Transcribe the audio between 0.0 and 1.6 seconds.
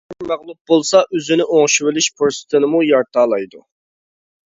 ئەگەر مەغلۇپ بولسا ئۆزىنى